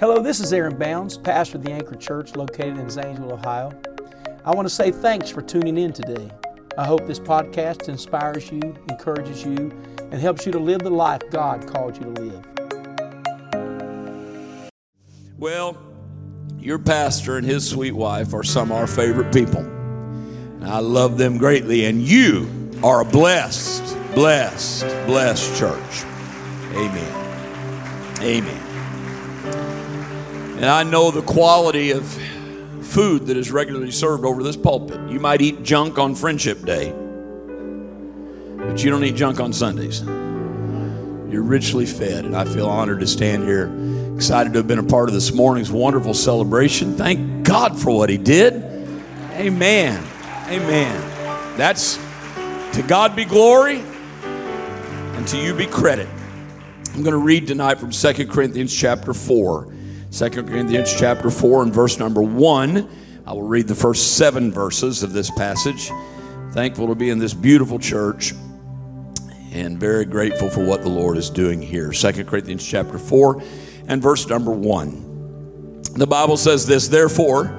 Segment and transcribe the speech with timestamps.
[0.00, 3.72] Hello, this is Aaron Bounds, pastor of the Anchor Church located in Zanesville, Ohio.
[4.44, 6.30] I want to say thanks for tuning in today.
[6.78, 11.22] I hope this podcast inspires you, encourages you, and helps you to live the life
[11.32, 12.44] God called you to live.
[15.36, 15.76] Well,
[16.60, 19.68] your pastor and his sweet wife are some of our favorite people.
[20.62, 22.48] I love them greatly, and you
[22.84, 26.04] are a blessed, blessed, blessed church.
[26.76, 28.20] Amen.
[28.20, 28.67] Amen.
[30.58, 32.04] And I know the quality of
[32.82, 34.98] food that is regularly served over this pulpit.
[35.08, 36.90] You might eat junk on Friendship Day,
[38.58, 40.02] but you don't eat junk on Sundays.
[41.30, 43.70] You're richly fed, and I feel honored to stand here,
[44.16, 46.96] excited to have been a part of this morning's wonderful celebration.
[46.96, 48.54] Thank God for what He did.
[49.34, 50.04] Amen.
[50.48, 51.56] Amen.
[51.56, 51.98] That's
[52.72, 53.78] to God be glory,
[54.24, 56.08] and to you be credit.
[56.94, 59.74] I'm going to read tonight from 2 Corinthians chapter 4.
[60.10, 62.88] 2 Corinthians chapter 4 and verse number 1.
[63.26, 65.90] I will read the first seven verses of this passage.
[66.52, 68.32] Thankful to be in this beautiful church
[69.52, 71.92] and very grateful for what the Lord is doing here.
[71.92, 73.42] 2 Corinthians chapter 4
[73.88, 75.82] and verse number 1.
[75.92, 77.54] The Bible says this, therefore,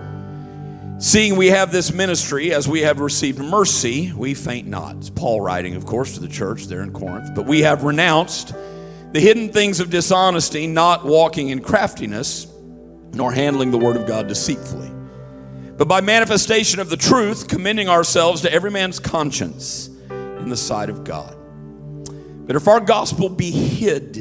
[0.98, 4.96] seeing we have this ministry as we have received mercy, we faint not.
[4.96, 8.56] It's Paul writing, of course, to the church there in Corinth, but we have renounced
[9.12, 12.48] the hidden things of dishonesty, not walking in craftiness,
[13.14, 14.92] nor handling the word of God deceitfully,
[15.78, 20.90] but by manifestation of the truth, commending ourselves to every man's conscience in the sight
[20.90, 21.36] of God.
[22.46, 24.18] But if our gospel be hid,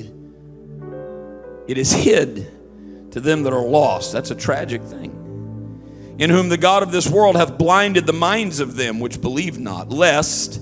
[1.67, 2.47] it is hid
[3.11, 4.13] to them that are lost.
[4.13, 6.17] That's a tragic thing.
[6.19, 9.59] In whom the God of this world hath blinded the minds of them which believe
[9.59, 10.61] not, lest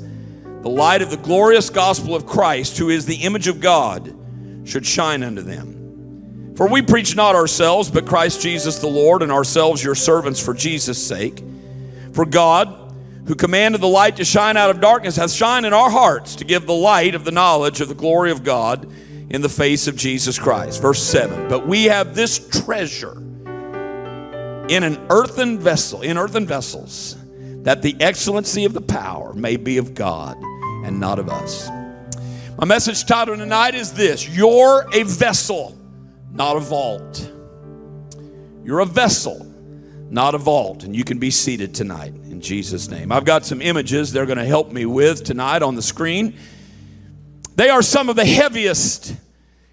[0.63, 4.16] the light of the glorious gospel of Christ, who is the image of God,
[4.67, 6.55] should shine unto them.
[6.57, 10.55] For we preach not ourselves, but Christ Jesus the Lord, and ourselves your servants for
[10.55, 11.43] Jesus' sake.
[12.13, 12.87] For God,
[13.27, 16.45] who commanded the light to shine out of darkness, hath shined in our hearts to
[16.45, 18.91] give the light of the knowledge of the glory of God
[19.29, 20.81] in the face of Jesus Christ.
[20.81, 23.19] Verse 7 But we have this treasure
[24.69, 27.17] in an earthen vessel, in earthen vessels,
[27.65, 30.37] that the excellency of the power may be of God
[30.85, 31.69] and not of us.
[32.59, 35.77] My message title tonight is this You're a vessel,
[36.33, 37.31] not a vault.
[38.65, 39.45] You're a vessel,
[40.09, 40.83] not a vault.
[40.83, 43.13] And you can be seated tonight in Jesus' name.
[43.13, 46.35] I've got some images they're going to help me with tonight on the screen.
[47.57, 49.15] They are some of the heaviest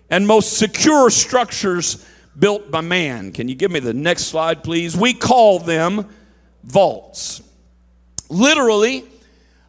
[0.10, 2.06] and most secure structures
[2.38, 3.32] built by man.
[3.32, 4.98] Can you give me the next slide, please?
[4.98, 6.10] We call them
[6.66, 7.42] vaults.
[8.28, 9.06] Literally,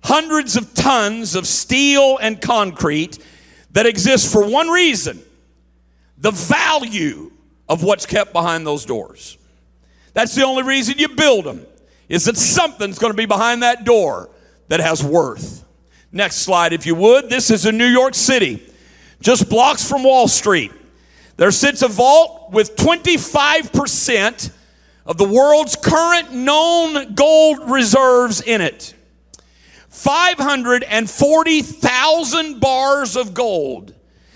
[0.04, 3.18] hundreds of tons of steel and concrete
[3.72, 5.20] that exist for one reason
[6.18, 7.32] the value
[7.68, 9.38] of what's kept behind those doors.
[10.12, 11.66] That's the only reason you build them,
[12.08, 14.30] is that something's going to be behind that door
[14.68, 15.64] that has worth.
[16.12, 17.28] Next slide, if you would.
[17.28, 18.62] This is in New York City,
[19.20, 20.70] just blocks from Wall Street.
[21.36, 24.50] There sits a vault with 25%
[25.06, 28.93] of the world's current known gold reserves in it.
[29.94, 33.94] 540,000 bars of gold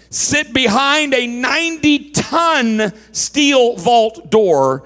[0.08, 4.84] sit behind a 90 ton steel vault door,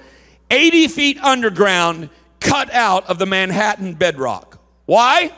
[0.51, 2.09] 80 feet underground,
[2.41, 4.61] cut out of the Manhattan bedrock.
[4.87, 5.31] Why?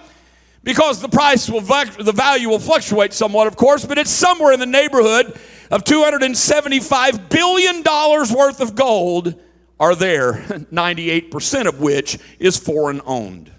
[0.62, 4.60] Because the price will, the value will fluctuate somewhat, of course, but it's somewhere in
[4.60, 5.36] the neighborhood
[5.70, 9.34] of $275 billion worth of gold
[9.78, 13.50] are there, 98% of which is foreign owned.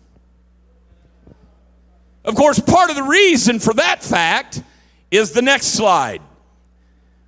[2.25, 4.61] Of course, part of the reason for that fact
[5.11, 6.21] is the next slide.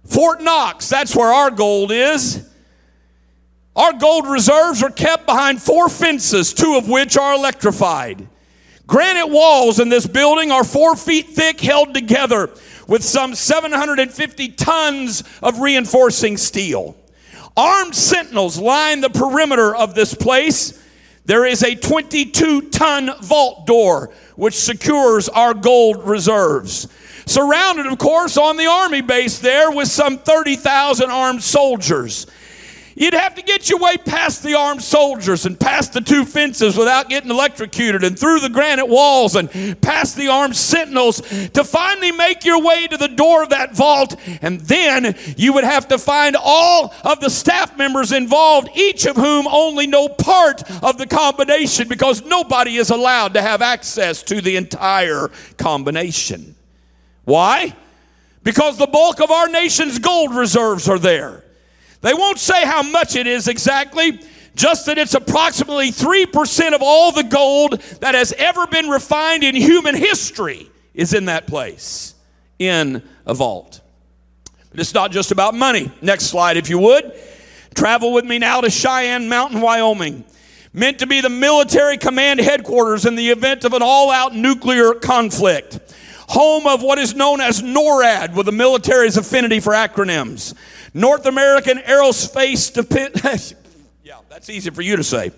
[0.06, 2.48] Fort Knox, that's where our gold is.
[3.76, 8.28] Our gold reserves are kept behind four fences, two of which are electrified.
[8.88, 12.50] Granite walls in this building are four feet thick, held together
[12.88, 16.96] with some 750 tons of reinforcing steel.
[17.56, 20.84] Armed sentinels line the perimeter of this place.
[21.26, 26.88] There is a 22 ton vault door which secures our gold reserves.
[27.26, 32.26] Surrounded, of course, on the army base there with some 30,000 armed soldiers.
[33.00, 36.76] You'd have to get your way past the armed soldiers and past the two fences
[36.76, 39.52] without getting electrocuted and through the granite walls and
[39.82, 44.16] past the armed sentinels to finally make your way to the door of that vault.
[44.42, 49.16] And then you would have to find all of the staff members involved, each of
[49.16, 54.42] whom only know part of the combination because nobody is allowed to have access to
[54.42, 56.56] the entire combination.
[57.26, 57.76] Why?
[58.42, 61.44] Because the bulk of our nation's gold reserves are there.
[62.02, 64.20] They won't say how much it is exactly,
[64.56, 69.56] just that it's approximately 3% of all the gold that has ever been refined in
[69.56, 72.16] human history is in that place,
[72.60, 73.82] in a vault.
[74.72, 75.92] But it's not just about money.
[76.02, 77.14] Next slide, if you would.
[77.76, 80.26] Travel with me now to Cheyenne Mountain, Wyoming.
[80.74, 84.94] Meant to be the military command headquarters in the event of an all out nuclear
[84.94, 85.80] conflict.
[86.30, 90.54] Home of what is known as NORAD, with the military's affinity for acronyms.
[90.98, 93.54] North American Aerospace Defense.
[94.04, 95.32] yeah, that's easy for you to say.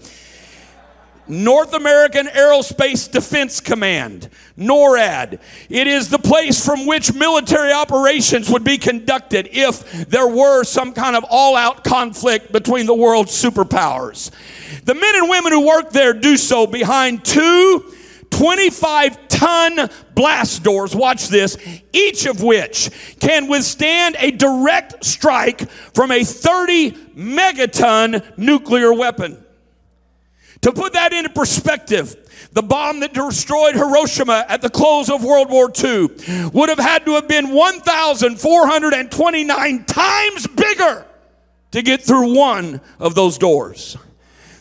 [1.27, 5.41] North American Aerospace Defense Command, NORAD.
[5.69, 10.93] It is the place from which military operations would be conducted if there were some
[10.93, 14.31] kind of all out conflict between the world's superpowers.
[14.85, 17.93] The men and women who work there do so behind two
[18.31, 21.57] 25 ton blast doors, watch this,
[21.93, 22.89] each of which
[23.19, 29.43] can withstand a direct strike from a 30 megaton nuclear weapon.
[30.61, 32.15] To put that into perspective,
[32.51, 36.09] the bomb that destroyed Hiroshima at the close of World War II
[36.53, 41.05] would have had to have been 1,429 times bigger
[41.71, 43.95] to get through one of those doors.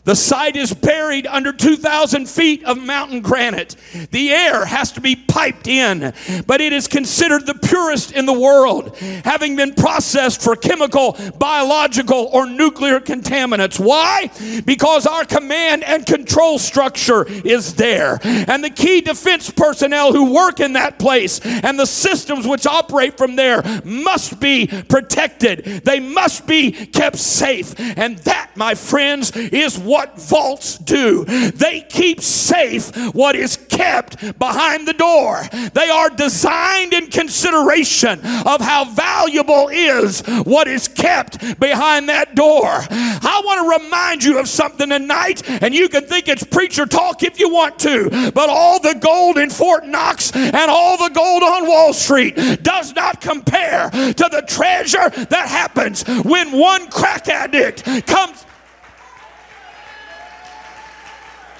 [0.04, 3.76] The site is buried under 2,000 feet of mountain granite.
[4.10, 6.12] The air has to be piped in,
[6.46, 12.30] but it is considered the purest in the world, having been processed for chemical, biological,
[12.32, 13.78] or nuclear contaminants.
[13.78, 14.30] Why?
[14.64, 18.18] Because our command and control structure is there.
[18.22, 23.18] And the key defense personnel who work in that place and the systems which operate
[23.18, 25.64] from there must be protected.
[25.84, 27.74] They must be kept safe.
[27.78, 31.24] And that, my friends, is what what vaults do.
[31.24, 35.42] They keep safe what is kept behind the door.
[35.74, 42.68] They are designed in consideration of how valuable is what is kept behind that door.
[42.68, 47.24] I want to remind you of something tonight, and you can think it's preacher talk
[47.24, 51.42] if you want to, but all the gold in Fort Knox and all the gold
[51.42, 58.06] on Wall Street does not compare to the treasure that happens when one crack addict
[58.06, 58.44] comes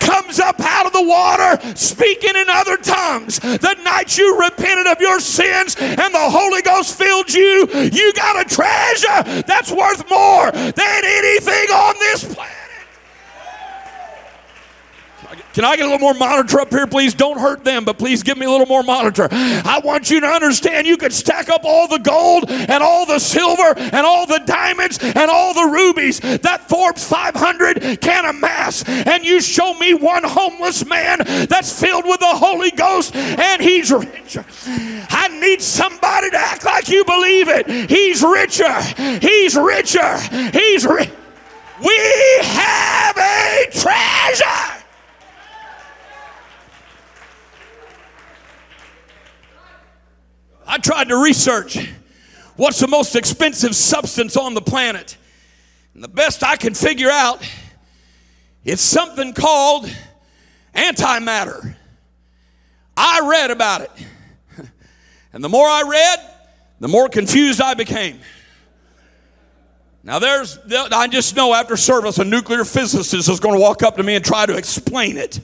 [0.08, 3.38] comes up out of the water speaking in other tongues.
[3.38, 8.40] The night you repented of your sins and the Holy Ghost filled you, you got
[8.40, 12.57] a treasure that's worth more than anything on this planet.
[15.58, 17.14] Can I get a little more monitor up here, please?
[17.14, 19.26] Don't hurt them, but please give me a little more monitor.
[19.32, 23.19] I want you to understand you could stack up all the gold and all the
[23.19, 28.84] silver and all the diamonds and all the rubies that Forbes 500 can amass.
[28.88, 33.90] And you show me one homeless man that's filled with the Holy Ghost and he's
[33.90, 34.44] richer.
[35.11, 37.90] I need somebody to act like you believe it.
[37.90, 38.81] He's richer.
[39.20, 40.19] He's richer.
[40.52, 41.11] He's rich.
[41.84, 41.99] We
[42.43, 44.77] have a treasure.
[50.70, 51.78] I tried to research
[52.56, 55.16] what's the most expensive substance on the planet.
[55.94, 57.42] And the best I can figure out,
[58.64, 59.90] it's something called
[60.74, 61.74] antimatter.
[62.98, 63.90] I read about it.
[65.30, 66.34] And the more I read,
[66.80, 68.18] the more confused I became.
[70.02, 73.98] Now, there's, I just know after service, a nuclear physicist is going to walk up
[73.98, 75.38] to me and try to explain it.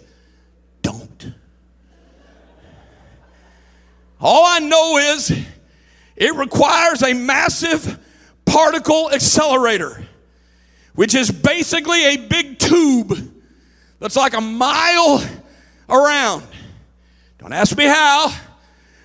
[4.25, 5.38] All I know is
[6.16, 7.99] it requires a massive
[8.47, 10.02] particle accelerator,
[10.95, 13.12] which is basically a big tube
[14.00, 15.23] that's like a mile
[15.90, 16.43] around.
[17.37, 18.35] Don't ask me how,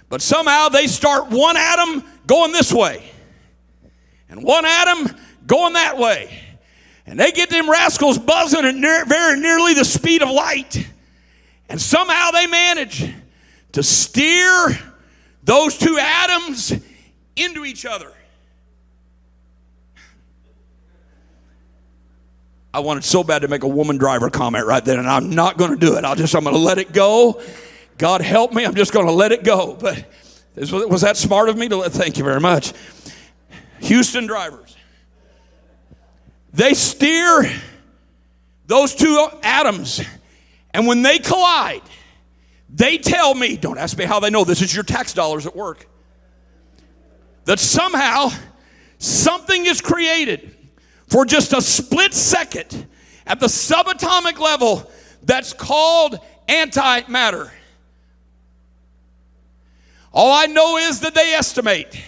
[0.08, 3.04] but somehow they start one atom going this way
[4.30, 5.14] and one atom
[5.46, 6.34] going that way.
[7.06, 10.88] And they get them rascals buzzing at near, very nearly the speed of light.
[11.68, 13.14] And somehow they manage
[13.74, 14.80] to steer
[15.50, 16.72] those two atoms
[17.36, 18.14] into each other.
[22.72, 25.58] I wanted so bad to make a woman driver comment right then, and I'm not
[25.58, 26.06] going to do it.
[26.06, 27.42] I'll just, I'm going to let it go.
[27.98, 29.74] God help me, I'm just going to let it go.
[29.74, 30.06] But
[30.56, 31.94] was that smart of me to let?
[31.94, 32.72] Thank you very much.
[33.80, 34.78] Houston drivers.
[36.54, 37.52] They steer
[38.68, 40.00] those two atoms,
[40.76, 41.82] and when they collide,
[42.74, 45.56] they tell me, don't ask me how they know, this is your tax dollars at
[45.56, 45.88] work,
[47.46, 48.30] that somehow
[48.98, 50.56] something is created
[51.08, 52.88] for just a split second
[53.26, 54.90] at the subatomic level
[55.24, 57.50] that's called antimatter.
[60.12, 62.02] All I know is that they estimate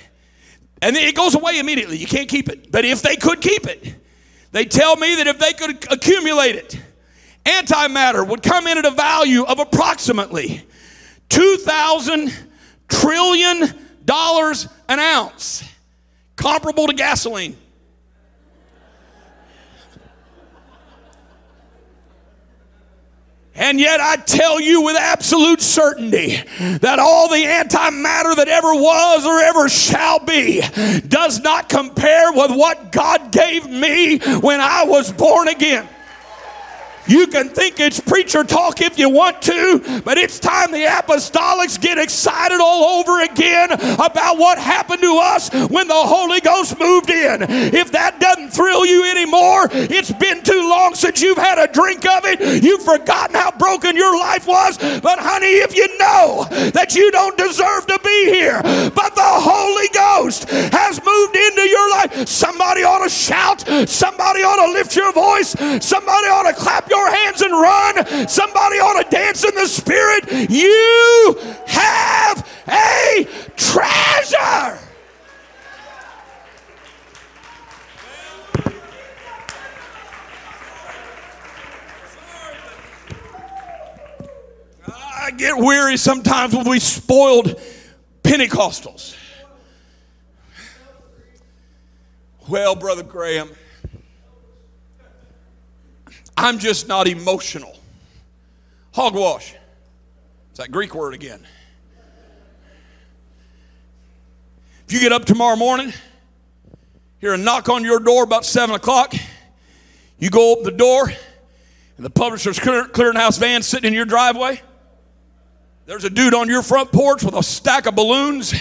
[0.81, 1.97] And it goes away immediately.
[1.97, 2.71] You can't keep it.
[2.71, 3.95] But if they could keep it,
[4.51, 6.81] they tell me that if they could accumulate it,
[7.45, 10.63] antimatter would come in at a value of approximately
[11.29, 12.33] 2,000
[12.87, 13.73] trillion
[14.05, 15.63] dollars an ounce,
[16.35, 17.55] comparable to gasoline.
[23.53, 26.37] And yet, I tell you with absolute certainty
[26.79, 30.61] that all the antimatter that ever was or ever shall be
[31.07, 35.87] does not compare with what God gave me when I was born again.
[37.11, 41.79] You can think it's preacher talk if you want to, but it's time the apostolics
[41.79, 47.09] get excited all over again about what happened to us when the Holy Ghost moved
[47.09, 47.41] in.
[47.41, 48.20] If that
[48.51, 52.63] thrill you anymore, it's been too long since you've had a drink of it.
[52.63, 54.77] You've forgotten how broken your life was.
[54.77, 59.87] But, honey, if you know that you don't deserve to be here, but the Holy
[59.93, 65.11] Ghost has moved into your life, somebody ought to shout, somebody ought to lift your
[65.13, 65.51] voice,
[65.83, 68.27] somebody ought to clap your hands and run.
[68.27, 70.49] Somebody ought to dance in the spirit.
[70.49, 74.90] You have a treasure.
[85.21, 87.61] I get weary sometimes when we spoiled
[88.23, 89.15] Pentecostals.
[92.47, 93.51] Well, Brother Graham,
[96.35, 97.77] I'm just not emotional.
[98.95, 99.53] Hogwash.
[100.49, 101.45] It's that Greek word again.
[104.87, 105.93] If you get up tomorrow morning,
[107.19, 109.13] hear a knock on your door about 7 o'clock,
[110.17, 114.63] you go open the door, and the publisher's clearinghouse van sitting in your driveway.
[115.91, 118.53] There's a dude on your front porch with a stack of balloons,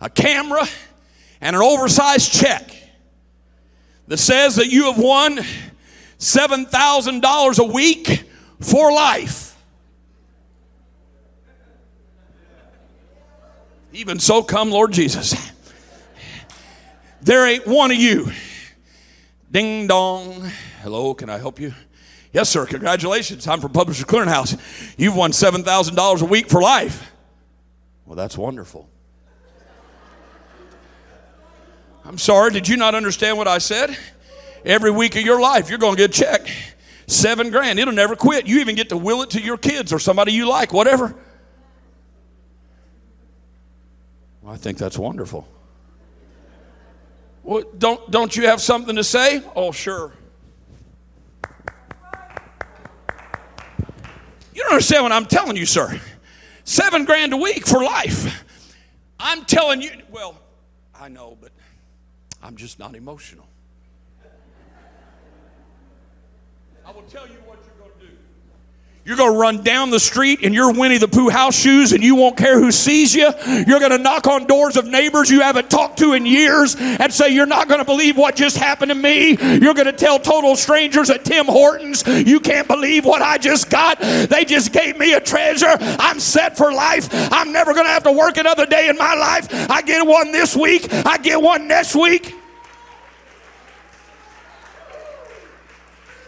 [0.00, 0.64] a camera,
[1.40, 2.72] and an oversized check
[4.06, 5.40] that says that you have won
[6.20, 9.58] $7,000 a week for life.
[13.92, 15.34] Even so, come Lord Jesus.
[17.22, 18.30] There ain't one of you.
[19.50, 20.48] Ding dong.
[20.80, 21.74] Hello, can I help you?
[22.32, 22.66] Yes, sir.
[22.66, 23.46] Congratulations.
[23.46, 24.58] I'm from Publisher Clearinghouse.
[24.96, 27.10] You've won $7,000 a week for life.
[28.06, 28.88] Well, that's wonderful.
[32.04, 33.96] I'm sorry, did you not understand what I said?
[34.64, 36.48] every week of your life, you're going to get a check.
[37.06, 37.78] Seven grand.
[37.78, 38.46] It'll never quit.
[38.46, 41.14] You even get to will it to your kids or somebody you like, whatever.
[44.40, 45.46] Well, I think that's wonderful.
[47.42, 49.42] Well, don't, don't you have something to say?
[49.56, 50.12] Oh, sure.
[54.72, 56.00] Understand what I'm telling you, sir.
[56.64, 58.44] Seven grand a week for life.
[59.20, 60.36] I'm telling you, well,
[60.98, 61.52] I know, but
[62.42, 63.46] I'm just not emotional.
[66.84, 67.71] I will tell you what you're.
[69.04, 72.04] You're going to run down the street in your Winnie the Pooh house shoes and
[72.04, 73.32] you won't care who sees you.
[73.66, 77.12] You're going to knock on doors of neighbors you haven't talked to in years and
[77.12, 79.30] say, You're not going to believe what just happened to me.
[79.58, 83.70] You're going to tell total strangers at Tim Hortons, You can't believe what I just
[83.70, 83.98] got.
[83.98, 85.76] They just gave me a treasure.
[85.80, 87.08] I'm set for life.
[87.12, 89.48] I'm never going to have to work another day in my life.
[89.68, 92.36] I get one this week, I get one next week.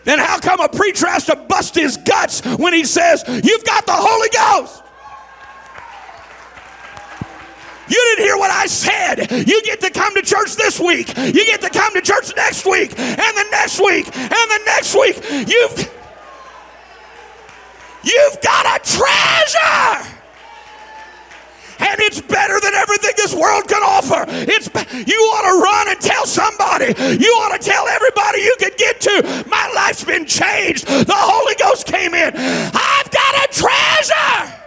[0.05, 3.87] Then how come a preacher has to bust his guts when he says, You've got
[3.87, 4.83] the Holy Ghost?
[7.89, 9.31] You didn't hear what I said.
[9.31, 11.09] You get to come to church this week.
[11.17, 14.95] You get to come to church next week, and the next week, and the next
[14.95, 15.21] week.
[15.49, 15.93] You've,
[18.03, 20.14] you've got a treasure
[21.79, 24.25] and it's better than everything this world can offer.
[24.29, 24.69] It's
[25.07, 26.95] you ought to run and tell somebody.
[27.23, 29.45] You ought to tell everybody you can get to.
[29.49, 30.87] My life's been changed.
[30.87, 32.33] The Holy Ghost came in.
[32.37, 34.61] I've got a treasure.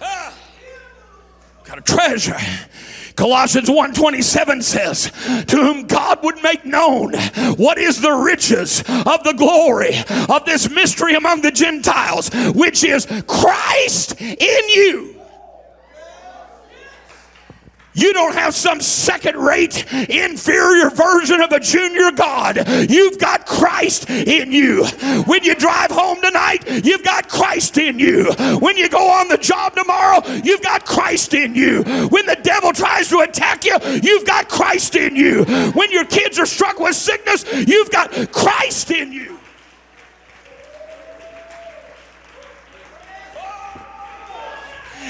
[0.00, 0.34] Ah,
[1.64, 2.36] got a treasure.
[3.16, 5.10] Colossians 1:27 says,
[5.46, 7.14] "To whom God would make known
[7.56, 13.06] what is the riches of the glory of this mystery among the Gentiles, which is
[13.26, 15.19] Christ in you."
[18.00, 22.66] You don't have some second rate, inferior version of a junior God.
[22.90, 24.86] You've got Christ in you.
[25.26, 28.32] When you drive home tonight, you've got Christ in you.
[28.60, 31.82] When you go on the job tomorrow, you've got Christ in you.
[31.82, 35.44] When the devil tries to attack you, you've got Christ in you.
[35.72, 39.39] When your kids are struck with sickness, you've got Christ in you.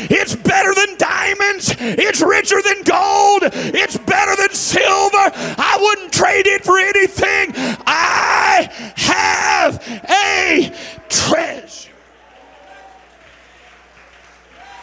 [0.09, 1.75] It's better than diamonds.
[1.79, 3.43] It's richer than gold.
[3.53, 5.31] It's better than silver.
[5.35, 7.53] I wouldn't trade it for anything.
[7.87, 10.73] I have a
[11.09, 11.91] treasure.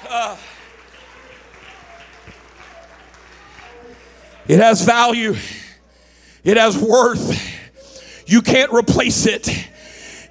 [0.09, 0.37] Uh,
[4.47, 5.35] it has value.
[6.43, 7.55] It has worth.
[8.25, 9.56] You can't replace it.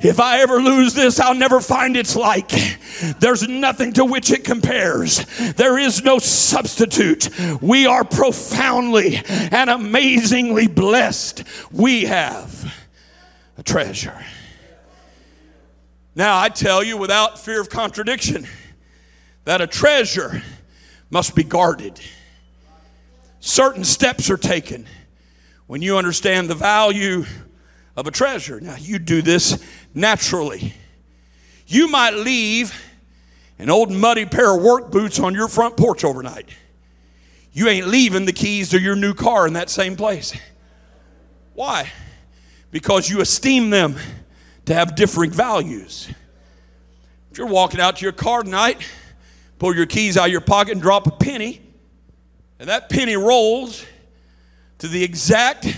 [0.01, 2.51] If I ever lose this, I'll never find its like.
[3.19, 5.25] There's nothing to which it compares.
[5.55, 7.31] There is no substitute.
[7.63, 11.45] We are profoundly and amazingly blessed.
[11.73, 12.75] We have
[13.57, 14.25] a treasure.
[16.15, 18.47] Now, I tell you without fear of contradiction
[19.45, 20.43] that a treasure
[21.11, 22.01] must be guarded.
[23.41, 24.87] Certain steps are taken
[25.67, 27.25] when you understand the value
[27.97, 28.61] of a treasure.
[28.61, 29.63] Now, you do this
[29.97, 30.75] naturally.
[31.67, 32.81] You might leave
[33.59, 36.49] an old muddy pair of work boots on your front porch overnight.
[37.53, 40.37] You ain't leaving the keys to your new car in that same place.
[41.55, 41.91] Why?
[42.71, 43.97] Because you esteem them
[44.67, 46.09] to have differing values.
[47.31, 48.87] If you're walking out to your car tonight,
[49.59, 51.63] pull your keys out of your pocket and drop a penny,
[52.59, 53.87] and that penny rolls
[54.79, 55.75] to the exact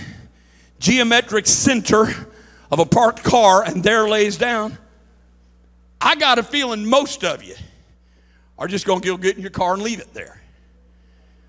[0.79, 2.28] geometric center
[2.71, 4.77] of a parked car and there lays down,
[6.01, 7.55] I got a feeling most of you
[8.57, 10.41] are just going to go get in your car and leave it there.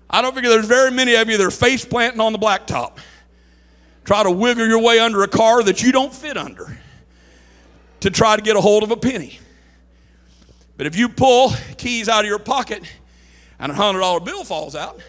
[0.09, 2.97] I don't figure there's very many of you that are face planting on the blacktop.
[4.03, 6.77] Try to wiggle your way under a car that you don't fit under
[8.01, 9.39] to try to get a hold of a penny.
[10.75, 12.83] But if you pull keys out of your pocket
[13.59, 14.99] and a $100 bill falls out,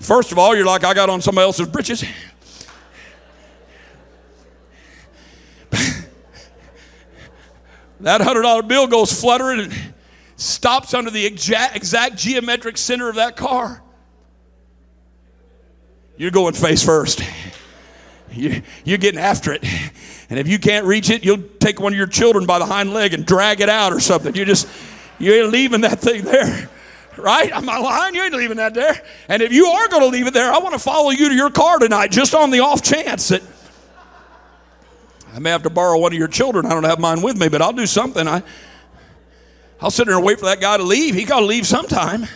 [0.00, 2.04] first of all, you're like, I got on somebody else's britches.
[8.04, 9.72] That $100 bill goes fluttering and
[10.36, 13.82] stops under the exact, exact geometric center of that car.
[16.18, 17.22] You're going face first.
[18.30, 19.64] You're, you're getting after it.
[20.28, 22.92] And if you can't reach it, you'll take one of your children by the hind
[22.92, 24.34] leg and drag it out or something.
[24.34, 24.68] You just,
[25.18, 26.68] you ain't leaving that thing there.
[27.16, 27.52] Right?
[27.52, 28.14] Am I lying?
[28.14, 29.00] You ain't leaving that there.
[29.28, 31.34] And if you are going to leave it there, I want to follow you to
[31.34, 33.42] your car tonight just on the off chance that
[35.34, 36.64] I may have to borrow one of your children.
[36.64, 38.28] I don't have mine with me, but I'll do something.
[38.28, 38.44] I,
[39.80, 41.16] I'll sit there and wait for that guy to leave.
[41.16, 42.26] He got to leave sometime.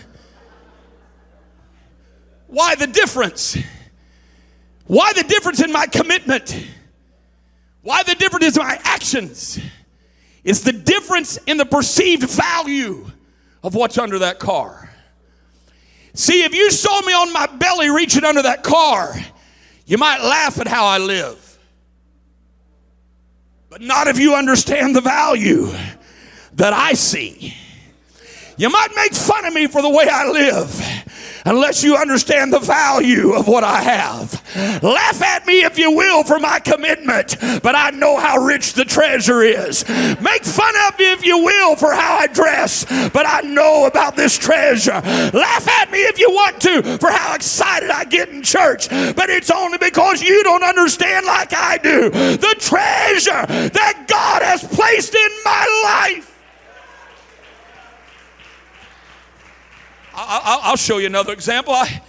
[2.49, 3.57] Why the difference?
[4.87, 6.67] Why the difference in my commitment?
[7.83, 9.61] Why the difference in my actions?
[10.43, 13.07] It's the difference in the perceived value
[13.63, 14.91] of what's under that car.
[16.15, 19.15] See, if you saw me on my belly reaching under that car,
[19.87, 21.48] you might laugh at how I live.
[23.71, 25.71] But not if you understand the value
[26.55, 27.55] that I see.
[28.57, 31.05] You might make fun of me for the way I live
[31.45, 34.43] unless you understand the value of what I have.
[34.83, 38.85] Laugh at me if you will for my commitment, but I know how rich the
[38.85, 39.87] treasure is.
[40.21, 44.17] Make fun of me if you will for how I dress, but I know about
[44.17, 45.01] this treasure.
[45.03, 49.31] Laugh at me if you want to for how excited I get in church, but
[49.31, 55.15] it's only because you don't understand like I do the treasure that God has placed
[55.15, 56.38] in my life.
[60.21, 61.73] I'll show you another example.
[61.75, 62.03] I,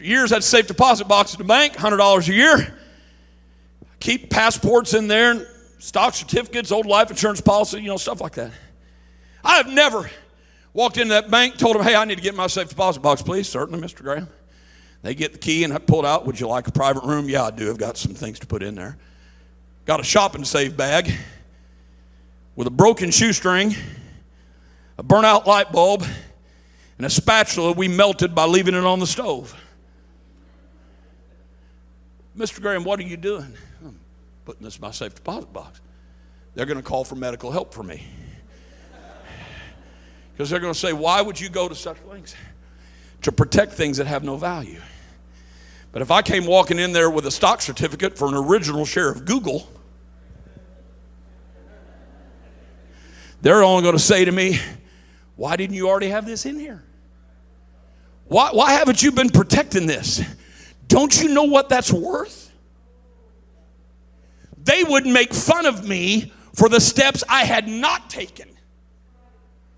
[0.00, 2.78] years, I'd safe deposit box at the bank, $100 a year.
[3.98, 8.52] Keep passports in there, stock certificates, old life insurance policy, you know, stuff like that.
[9.42, 10.08] I have never
[10.72, 13.22] walked into that bank, told them, hey, I need to get my safe deposit box,
[13.22, 13.48] please.
[13.48, 14.02] Certainly, Mr.
[14.02, 14.28] Graham.
[15.02, 16.26] They get the key and I pull it out.
[16.26, 17.28] Would you like a private room?
[17.28, 17.70] Yeah, I do.
[17.70, 18.96] I've got some things to put in there.
[19.84, 21.12] Got a Shop 'n Save bag
[22.56, 23.74] with a broken shoestring,
[24.98, 26.04] a burnt-out light bulb,
[26.96, 29.54] and a spatula we melted by leaving it on the stove.
[32.36, 32.60] Mr.
[32.60, 33.54] Graham, what are you doing?
[33.84, 33.98] I'm
[34.44, 35.80] putting this in my safe deposit box.
[36.54, 38.06] They're going to call for medical help for me.
[40.32, 42.34] Because they're going to say, why would you go to such lengths?
[43.22, 44.80] To protect things that have no value.
[45.92, 49.10] But if I came walking in there with a stock certificate for an original share
[49.10, 49.66] of Google,
[53.40, 54.58] they're only going to say to me,
[55.36, 56.84] why didn't you already have this in here?
[58.28, 60.22] Why, why haven't you been protecting this?
[60.88, 62.52] Don't you know what that's worth?
[64.64, 68.48] They would make fun of me for the steps I had not taken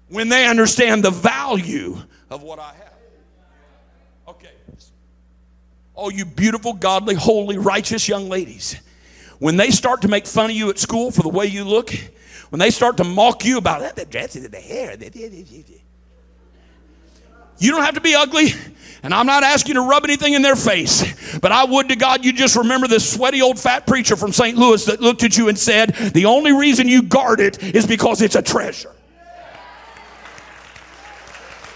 [0.08, 1.98] when they understand the value
[2.30, 2.94] of what I have.
[4.28, 4.50] Okay.
[5.94, 8.76] Oh, you beautiful, godly, holy, righteous young ladies.
[9.38, 11.92] When they start to make fun of you at school for the way you look,
[12.50, 14.96] when they start to mock you about that, the dress, the hair,
[17.58, 18.52] You don't have to be ugly.
[19.02, 21.96] And I'm not asking you to rub anything in their face, but I would to
[21.96, 24.58] God you just remember this sweaty old fat preacher from St.
[24.58, 28.22] Louis that looked at you and said, The only reason you guard it is because
[28.22, 28.90] it's a treasure.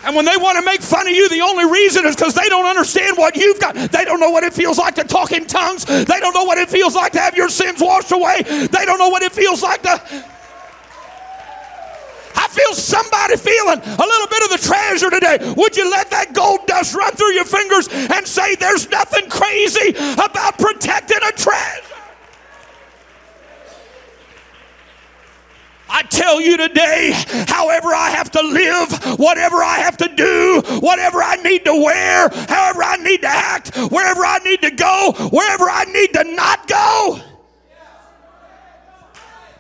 [0.05, 2.49] And when they want to make fun of you, the only reason is because they
[2.49, 3.77] don't understand what you've got.
[3.77, 5.85] They don't know what it feels like to talk in tongues.
[5.85, 8.43] They don't know what it feels like to have your sins washed away.
[8.43, 10.25] They don't know what it feels like to
[12.43, 15.55] I feel somebody feeling a little bit of the treasure today.
[15.57, 19.91] Would you let that gold dust run through your fingers and say there's nothing crazy
[20.15, 21.87] about protecting a treasure?
[25.89, 27.13] I tell you today,
[27.47, 32.29] however I have to live, whatever I have to do, whatever I need to wear,
[32.49, 36.67] however I need to act, wherever I need to go, wherever I need to not
[36.67, 37.21] go,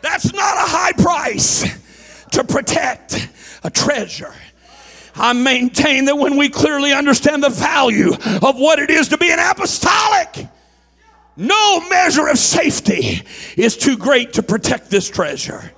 [0.00, 1.81] that's not a high price
[2.32, 3.28] to protect
[3.62, 4.34] a treasure.
[5.14, 9.30] I maintain that when we clearly understand the value of what it is to be
[9.30, 10.46] an apostolic,
[11.36, 13.22] no measure of safety
[13.56, 15.72] is too great to protect this treasure.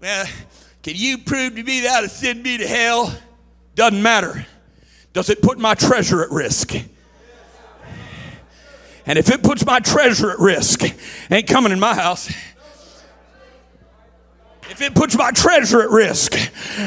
[0.00, 0.26] Well,
[0.82, 3.14] can you prove to me that'll send me to hell?
[3.74, 4.46] Doesn't matter.
[5.12, 6.74] Does it put my treasure at risk?
[9.06, 10.82] And if it puts my treasure at risk,
[11.30, 12.32] ain't coming in my house.
[14.70, 16.36] If it puts my treasure at risk,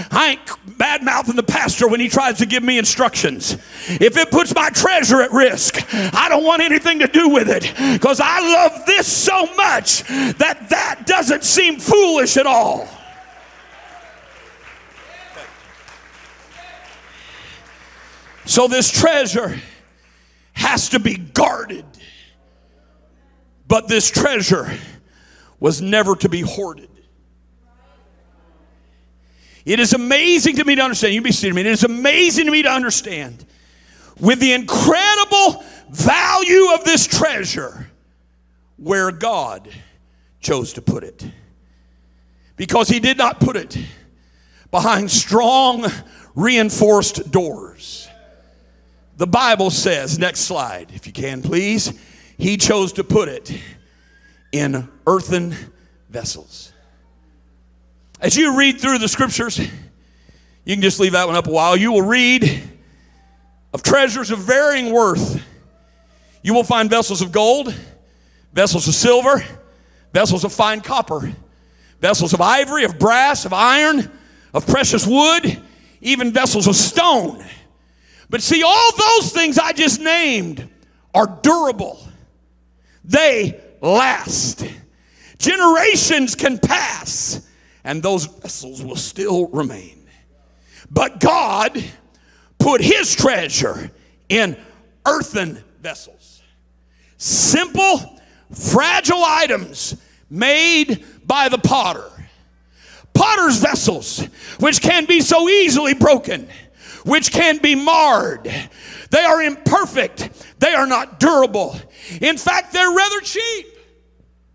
[0.10, 3.58] I ain't bad mouthing the pastor when he tries to give me instructions.
[3.90, 7.70] If it puts my treasure at risk, I don't want anything to do with it
[7.94, 12.88] because I love this so much that that doesn't seem foolish at all.
[18.46, 19.60] So, this treasure
[20.54, 21.86] has to be guarded.
[23.68, 24.78] But this treasure
[25.60, 26.90] was never to be hoarded.
[29.66, 31.14] It is amazing to me to understand.
[31.14, 31.58] You be seated.
[31.58, 33.46] It is amazing to me to understand
[34.20, 37.90] with the incredible value of this treasure
[38.78, 39.70] where God
[40.42, 41.26] chose to put it.
[42.58, 43.78] Because He did not put it
[44.70, 45.86] behind strong,
[46.36, 48.10] reinforced doors.
[49.16, 51.94] The Bible says, next slide, if you can please,
[52.38, 53.58] He chose to put it
[54.52, 55.56] in earthen
[56.10, 56.73] vessels.
[58.24, 61.76] As you read through the scriptures, you can just leave that one up a while.
[61.76, 62.64] You will read
[63.74, 65.44] of treasures of varying worth.
[66.42, 67.76] You will find vessels of gold,
[68.54, 69.44] vessels of silver,
[70.14, 71.34] vessels of fine copper,
[72.00, 74.10] vessels of ivory, of brass, of iron,
[74.54, 75.62] of precious wood,
[76.00, 77.44] even vessels of stone.
[78.30, 80.70] But see, all those things I just named
[81.14, 82.00] are durable,
[83.04, 84.66] they last.
[85.40, 87.42] Generations can pass
[87.84, 90.08] and those vessels will still remain.
[90.90, 91.84] But God
[92.60, 93.92] put his treasure
[94.30, 94.58] in
[95.06, 96.42] earthen vessels.
[97.18, 98.20] Simple,
[98.52, 99.96] fragile items
[100.30, 102.10] made by the potter.
[103.14, 104.24] Potter's vessels,
[104.60, 106.48] which can be so easily broken,
[107.06, 108.52] which can be marred.
[109.12, 110.30] They are imperfect.
[110.60, 111.80] They are not durable.
[112.22, 113.68] In fact, they're rather cheap.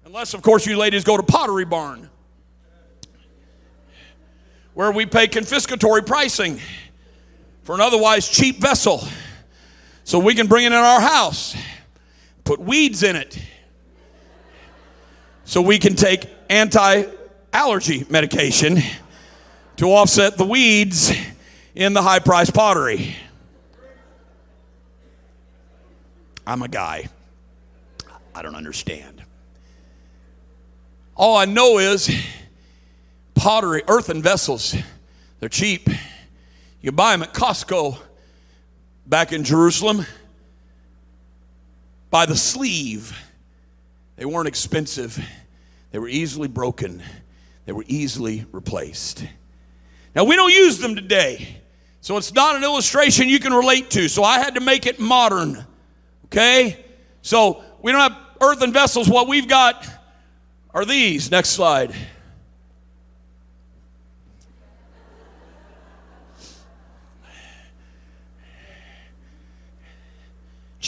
[0.05, 2.08] Unless, of course, you ladies go to Pottery Barn
[4.79, 6.61] where we pay confiscatory pricing
[7.65, 9.03] for an otherwise cheap vessel
[10.05, 11.57] so we can bring it in our house,
[12.45, 13.37] put weeds in it,
[15.43, 17.07] so we can take anti
[17.53, 18.79] allergy medication
[19.75, 21.13] to offset the weeds
[21.75, 23.17] in the high price pottery.
[26.47, 27.09] I'm a guy.
[28.33, 29.25] I don't understand.
[31.17, 32.09] All I know is
[33.39, 34.75] pottery, earthen vessels.
[35.39, 35.89] They're cheap.
[36.81, 37.99] You buy them at Costco
[39.07, 40.05] back in Jerusalem
[42.11, 43.17] by the sleeve.
[44.17, 45.25] They weren't expensive,
[45.93, 47.01] they were easily broken,
[47.65, 49.25] they were easily replaced.
[50.17, 51.61] Now, we don't use them today,
[52.01, 54.09] so it's not an illustration you can relate to.
[54.09, 55.65] So I had to make it modern.
[56.25, 56.85] Okay?
[57.23, 59.09] So we don't have earthen vessels.
[59.09, 59.87] What we've got
[60.75, 61.31] are these.
[61.31, 61.95] Next slide.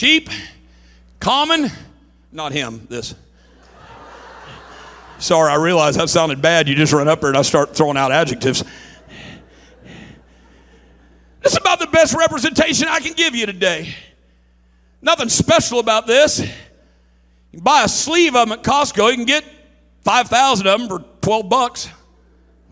[0.01, 0.31] Cheap,
[1.19, 1.69] common,
[2.31, 3.13] not him, this.
[5.19, 6.67] Sorry, I realize that sounded bad.
[6.67, 8.63] You just run up there and I start throwing out adjectives.
[11.43, 13.93] This is about the best representation I can give you today.
[15.03, 16.39] Nothing special about this.
[16.39, 16.47] You
[17.51, 19.11] can buy a sleeve of them at Costco.
[19.11, 19.45] You can get
[20.03, 21.89] 5,000 of them for 12 bucks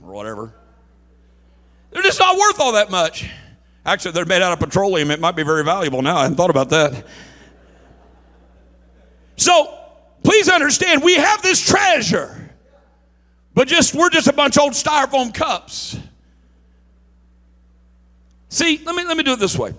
[0.04, 0.56] or whatever.
[1.92, 3.30] They're just not worth all that much.
[3.86, 5.12] Actually, they're made out of petroleum.
[5.12, 6.18] It might be very valuable now.
[6.18, 7.06] I hadn't thought about that.
[9.38, 9.74] So
[10.24, 12.50] please understand, we have this treasure,
[13.54, 15.98] but just we're just a bunch of old styrofoam cups.
[18.50, 19.74] See, let me let me do it this way.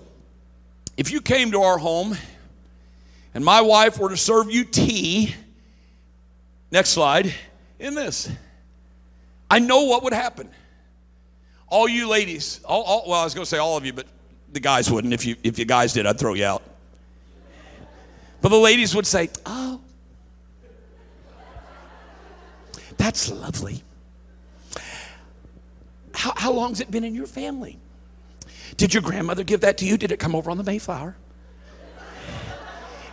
[0.97, 2.17] If you came to our home
[3.33, 5.35] and my wife were to serve you tea,
[6.71, 7.33] next slide,
[7.79, 8.29] in this,
[9.49, 10.49] I know what would happen.
[11.71, 14.05] All you ladies, all, all, well, I was going to say all of you, but
[14.51, 15.13] the guys wouldn't.
[15.13, 16.61] If you if you guys did, I'd throw you out.
[18.41, 19.81] But the ladies would say, "Oh,
[22.97, 23.81] that's lovely.
[26.13, 27.79] How, how long's it been in your family?
[28.77, 29.97] Did your grandmother give that to you?
[29.97, 31.15] Did it come over on the Mayflower?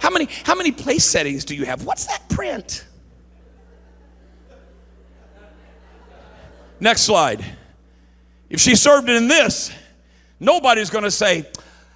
[0.01, 1.85] How many, how many place settings do you have?
[1.85, 2.85] What's that print?
[6.81, 7.45] Next slide.
[8.51, 9.71] If she served it in this,
[10.41, 11.47] nobody's going to say,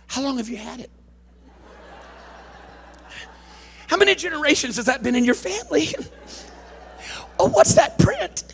[0.06, 0.90] How long have you had it?
[3.86, 5.94] How many generations has that been in your family?
[7.38, 8.44] oh, what's that print?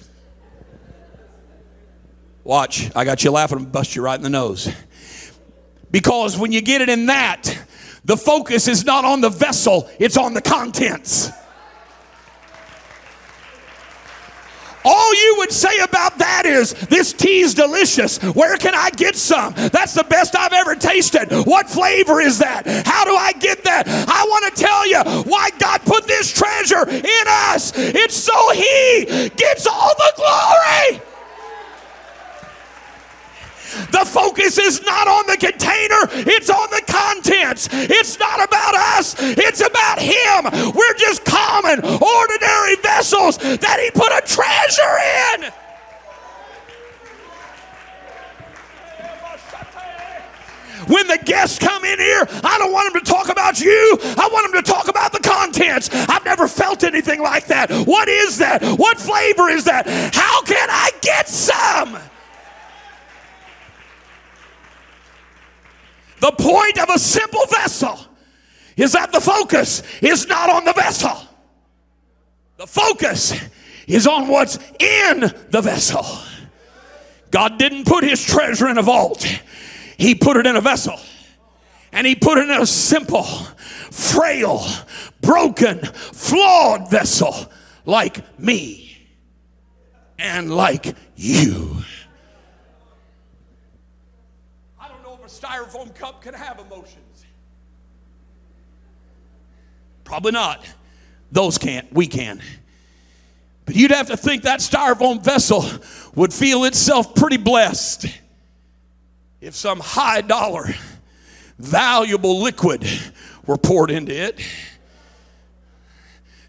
[2.44, 4.72] Watch, I got you laughing and bust you right in the nose.
[5.90, 7.56] Because when you get it in that,
[8.04, 11.30] the focus is not on the vessel, it's on the contents.
[14.88, 18.16] All you would say about that is, This tea's delicious.
[18.32, 19.52] Where can I get some?
[19.54, 21.30] That's the best I've ever tasted.
[21.46, 22.66] What flavor is that?
[22.86, 23.86] How do I get that?
[23.86, 27.72] I want to tell you why God put this treasure in us.
[27.76, 31.07] It's so He gets all the glory.
[33.90, 37.68] The focus is not on the container, it's on the contents.
[37.72, 40.72] It's not about us, it's about Him.
[40.74, 45.52] We're just common, ordinary vessels that He put a treasure in.
[50.88, 53.98] when the guests come in here, I don't want them to talk about you.
[54.02, 55.90] I want them to talk about the contents.
[55.92, 57.70] I've never felt anything like that.
[57.70, 58.62] What is that?
[58.64, 59.86] What flavor is that?
[60.14, 61.98] How can I get some?
[66.20, 67.98] The point of a simple vessel
[68.76, 71.16] is that the focus is not on the vessel.
[72.56, 73.34] The focus
[73.86, 76.04] is on what's in the vessel.
[77.30, 79.22] God didn't put his treasure in a vault,
[79.96, 80.98] he put it in a vessel.
[81.90, 84.62] And he put it in a simple, frail,
[85.22, 87.34] broken, flawed vessel
[87.86, 89.08] like me
[90.18, 91.67] and like you.
[95.38, 97.24] Styrofoam cup can have emotions?
[100.04, 100.66] Probably not.
[101.30, 101.92] Those can't.
[101.92, 102.40] We can.
[103.66, 105.64] But you'd have to think that styrofoam vessel
[106.14, 108.06] would feel itself pretty blessed
[109.40, 110.64] if some high dollar,
[111.58, 112.88] valuable liquid
[113.46, 114.40] were poured into it.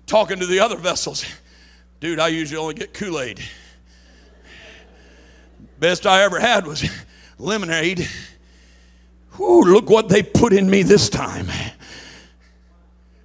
[0.06, 1.26] Talking to the other vessels,
[2.00, 3.42] dude, I usually only get Kool Aid.
[5.80, 6.90] Best I ever had was
[7.38, 8.08] lemonade.
[9.40, 11.48] Ooh, look what they put in me this time.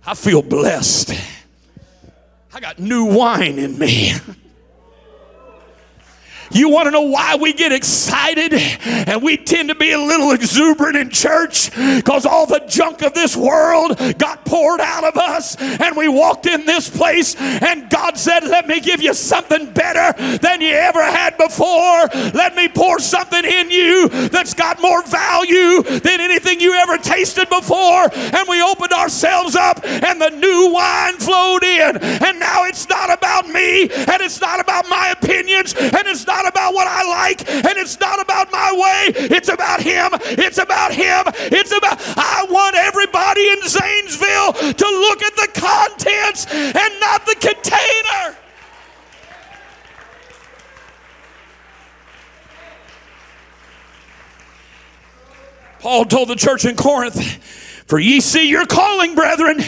[0.07, 1.13] I feel blessed.
[2.53, 4.13] I got new wine in me.
[6.55, 10.31] You want to know why we get excited and we tend to be a little
[10.31, 11.75] exuberant in church?
[11.75, 16.47] Because all the junk of this world got poured out of us and we walked
[16.47, 21.03] in this place and God said, Let me give you something better than you ever
[21.03, 22.09] had before.
[22.33, 27.49] Let me pour something in you that's got more value than anything you ever tasted
[27.49, 28.09] before.
[28.15, 31.97] And we opened ourselves up and the new wine flowed in.
[31.97, 36.44] And now it's not about me and it's not about my opinions and it's not
[36.45, 39.13] not about what I like and it's not about my way.
[39.31, 40.11] It's about Him.
[40.23, 41.25] It's about Him.
[41.53, 47.37] It's about, I want everybody in Zanesville to look at the contents and not the
[47.41, 48.37] container.
[55.81, 57.23] Paul told the church in Corinth,
[57.87, 59.63] For ye see your calling, brethren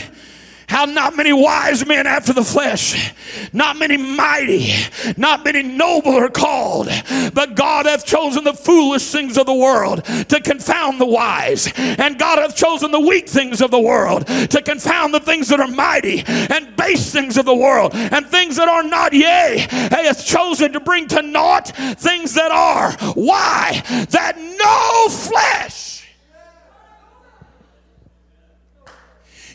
[0.68, 3.12] how not many wise men after the flesh,
[3.52, 4.72] not many mighty,
[5.16, 6.88] not many noble are called,
[7.34, 12.18] but God hath chosen the foolish things of the world to confound the wise, and
[12.18, 15.68] God hath chosen the weak things of the world to confound the things that are
[15.68, 20.24] mighty, and base things of the world, and things that are not, yea, he hath
[20.24, 22.92] chosen to bring to naught things that are.
[23.14, 23.82] Why?
[24.10, 25.95] That no flesh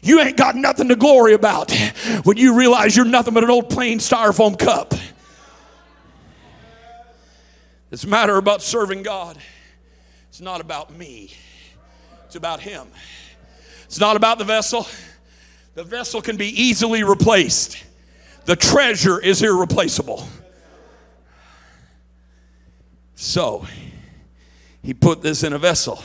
[0.02, 1.72] You ain't got nothing to glory about
[2.24, 4.94] when you realize you're nothing but an old plain styrofoam cup.
[7.92, 9.38] It's a matter about serving God.
[10.30, 11.34] It's not about me,
[12.26, 12.88] it's about Him.
[13.86, 14.88] It's not about the vessel.
[15.76, 17.84] The vessel can be easily replaced,
[18.46, 20.28] the treasure is irreplaceable.
[23.16, 23.68] So,
[24.82, 26.04] he put this in a vessel,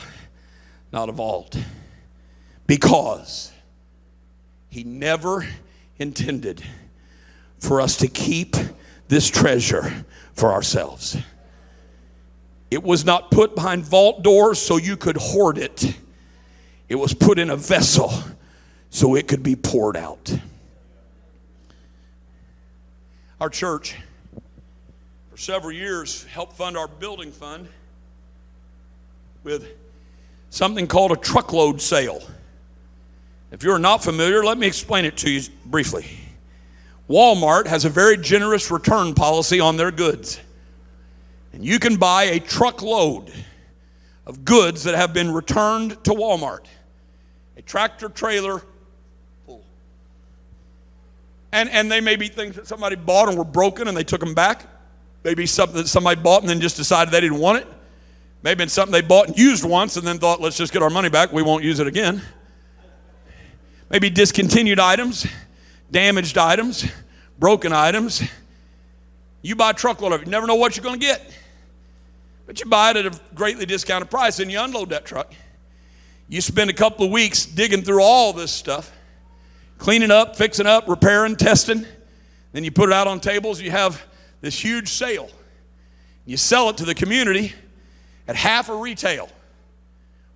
[0.91, 1.57] not a vault,
[2.67, 3.51] because
[4.69, 5.47] he never
[5.97, 6.63] intended
[7.59, 8.55] for us to keep
[9.07, 11.17] this treasure for ourselves.
[12.69, 15.95] It was not put behind vault doors so you could hoard it.
[16.89, 18.11] It was put in a vessel
[18.89, 20.37] so it could be poured out.
[23.39, 23.95] Our church,
[25.29, 27.67] for several years, helped fund our building fund
[29.43, 29.67] with
[30.49, 32.21] something called a truckload sale.
[33.51, 36.05] If you're not familiar, let me explain it to you briefly.
[37.09, 40.39] Walmart has a very generous return policy on their goods.
[41.53, 43.31] And you can buy a truckload
[44.25, 46.65] of goods that have been returned to Walmart.
[47.55, 48.61] A tractor trailer
[49.45, 49.63] full.
[51.53, 54.19] And, and they may be things that somebody bought and were broken and they took
[54.19, 54.65] them back.
[55.23, 57.67] Maybe something that somebody bought and then just decided they didn't want it.
[58.43, 60.89] Maybe it's something they bought and used once and then thought, let's just get our
[60.89, 61.31] money back.
[61.31, 62.21] We won't use it again.
[63.89, 65.25] Maybe discontinued items
[65.91, 66.85] damaged items,
[67.39, 68.23] broken items.
[69.41, 71.21] You buy a truckload of it, you never know what you're going to get.
[72.45, 75.33] But you buy it at a greatly discounted price and you unload that truck.
[76.29, 78.91] You spend a couple of weeks digging through all this stuff,
[79.77, 81.85] cleaning up, fixing up, repairing, testing.
[82.51, 84.03] Then you put it out on tables, you have
[84.41, 85.29] this huge sale.
[86.25, 87.53] You sell it to the community
[88.27, 89.29] at half a retail.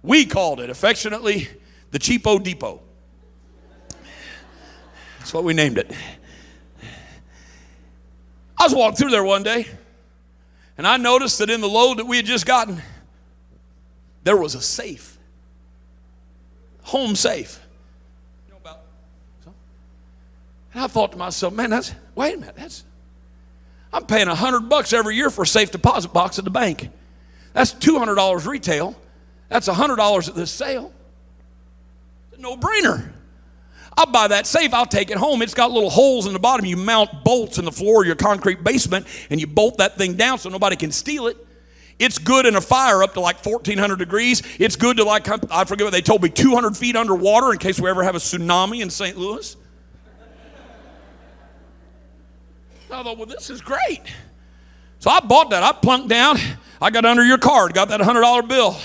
[0.02, 1.50] We called it affectionately
[1.92, 2.82] the Cheapo Depot.
[5.22, 5.92] That's what we named it.
[8.58, 9.68] I was walking through there one day,
[10.80, 12.82] and I noticed that in the load that we had just gotten,
[14.24, 15.20] there was a safe,
[16.82, 17.60] home safe.
[20.74, 22.84] And I thought to myself, man, that's wait a minute, that's
[23.94, 26.90] I'm paying a hundred bucks every year for a safe deposit box at the bank.
[27.54, 29.00] That's two hundred dollars retail.
[29.50, 30.92] That's a hundred dollars at this sale.
[32.40, 33.12] No-brainer.
[34.02, 35.44] I'll buy that safe, I'll take it home.
[35.44, 36.66] It's got little holes in the bottom.
[36.66, 40.16] You mount bolts in the floor of your concrete basement and you bolt that thing
[40.16, 41.38] down so nobody can steal it.
[42.00, 44.42] It's good in a fire up to like 1400 degrees.
[44.58, 47.80] It's good to like, I forget what they told me, 200 feet underwater in case
[47.80, 49.16] we ever have a tsunami in St.
[49.16, 49.56] Louis.
[52.90, 54.02] I thought, well, this is great.
[54.98, 55.62] So I bought that.
[55.62, 56.38] I plunked down.
[56.82, 58.78] I got under your card, got that $100 bill.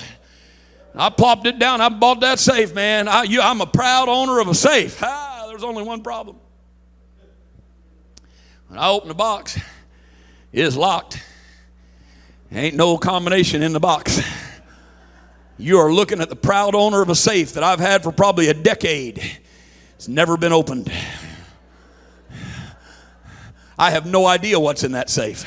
[0.97, 1.83] I plopped it down.
[1.83, 3.07] I bought that safe, man.
[3.07, 4.99] I, I'm a proud owner of a safe.
[5.03, 6.37] Ah, there's only one problem.
[8.69, 11.23] When I open the box, it is locked.
[12.51, 14.21] Ain't no combination in the box.
[15.59, 18.49] You are looking at the proud owner of a safe that I've had for probably
[18.49, 19.23] a decade.
[19.97, 20.93] It's never been opened.
[23.79, 25.45] I have no idea what's in that safe.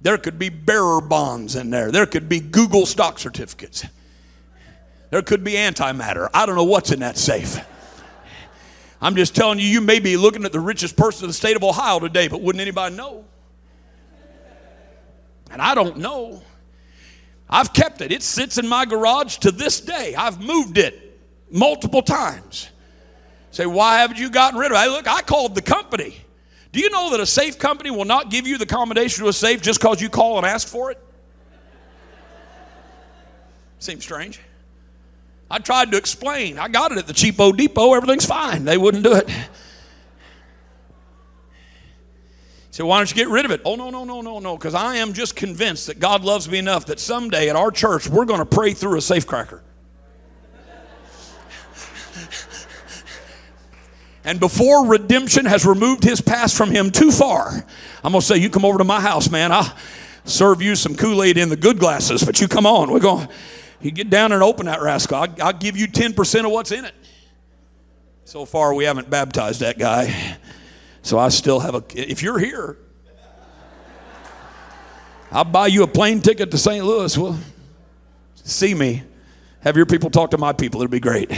[0.00, 1.90] There could be bearer bonds in there.
[1.90, 3.84] There could be Google stock certificates.
[5.10, 6.28] There could be antimatter.
[6.32, 7.58] I don't know what's in that safe.
[9.00, 11.56] I'm just telling you, you may be looking at the richest person in the state
[11.56, 13.24] of Ohio today, but wouldn't anybody know?
[15.50, 16.42] And I don't know.
[17.48, 18.12] I've kept it.
[18.12, 20.14] It sits in my garage to this day.
[20.14, 21.18] I've moved it
[21.50, 22.68] multiple times.
[23.50, 24.80] Say, why haven't you gotten rid of it?
[24.80, 26.16] Hey, look, I called the company.
[26.72, 29.32] Do you know that a safe company will not give you the combination to a
[29.32, 31.02] safe just because you call and ask for it?
[33.78, 34.40] Seems strange.
[35.50, 36.58] I tried to explain.
[36.58, 37.94] I got it at the cheapo depot.
[37.94, 38.64] Everything's fine.
[38.64, 39.30] They wouldn't do it.
[42.70, 43.62] So why don't you get rid of it?
[43.64, 44.56] Oh no, no, no, no, no.
[44.56, 48.08] Because I am just convinced that God loves me enough that someday at our church
[48.08, 49.60] we're going to pray through a safecracker.
[54.28, 57.64] And before redemption has removed his past from him too far,
[58.04, 59.52] I'm going to say, You come over to my house, man.
[59.52, 59.74] I'll
[60.26, 62.90] serve you some Kool Aid in the good glasses, but you come on.
[62.90, 63.26] We're going,
[63.80, 65.16] you get down and open that rascal.
[65.16, 66.92] I'll, I'll give you 10% of what's in it.
[68.26, 70.36] So far, we haven't baptized that guy.
[71.00, 72.76] So I still have a, if you're here,
[75.32, 76.84] I'll buy you a plane ticket to St.
[76.84, 77.16] Louis.
[77.16, 77.40] Well,
[78.34, 79.04] see me.
[79.60, 80.82] Have your people talk to my people.
[80.82, 81.30] It'll be great.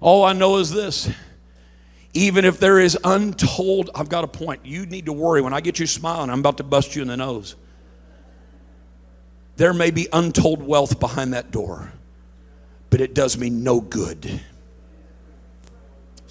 [0.00, 1.10] All I know is this
[2.12, 4.66] even if there is untold, I've got a point.
[4.66, 5.40] You need to worry.
[5.42, 7.54] When I get you smiling, I'm about to bust you in the nose.
[9.56, 11.92] There may be untold wealth behind that door,
[12.88, 14.40] but it does me no good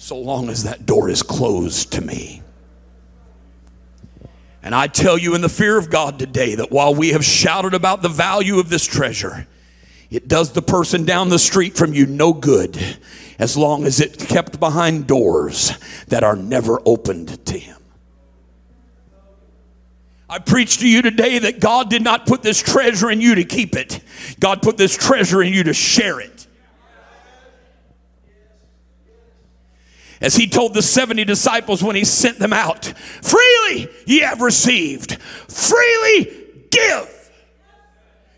[0.00, 2.42] so long as that door is closed to me.
[4.62, 7.74] And I tell you in the fear of God today that while we have shouted
[7.74, 9.46] about the value of this treasure,
[10.10, 12.78] it does the person down the street from you no good
[13.38, 15.72] as long as it's kept behind doors
[16.08, 17.76] that are never opened to him.
[20.28, 23.44] I preach to you today that God did not put this treasure in you to
[23.44, 24.00] keep it.
[24.38, 26.46] God put this treasure in you to share it.
[30.20, 32.84] As he told the 70 disciples when he sent them out,
[33.22, 36.30] freely ye have received, freely
[36.70, 37.19] give.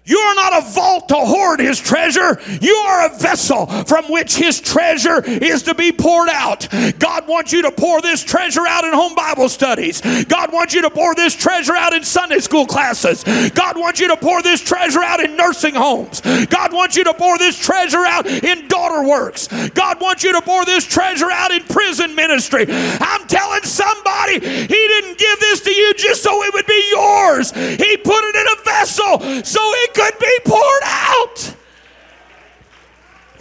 [0.05, 2.41] You are not a vault to hoard his treasure.
[2.61, 6.67] You are a vessel from which his treasure is to be poured out.
[6.99, 10.01] God wants you to pour this treasure out in home Bible studies.
[10.25, 13.23] God wants you to pour this treasure out in Sunday school classes.
[13.51, 16.21] God wants you to pour this treasure out in nursing homes.
[16.47, 19.47] God wants you to pour this treasure out in daughter works.
[19.69, 22.67] God wants you to pour this treasure out in prison ministry.
[22.69, 27.53] I'm telling somebody, he didn't give this to you just so it would be yours.
[27.53, 31.57] He put it in a vessel so it could be poured out.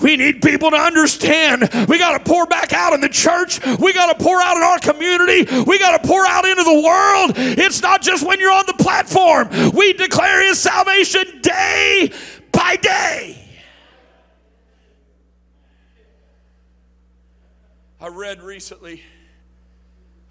[0.01, 1.69] We need people to understand.
[1.87, 3.59] We got to pour back out in the church.
[3.77, 5.63] We got to pour out in our community.
[5.65, 7.33] We got to pour out into the world.
[7.35, 9.49] It's not just when you're on the platform.
[9.71, 12.11] We declare His salvation day
[12.51, 13.37] by day.
[17.99, 19.03] I read recently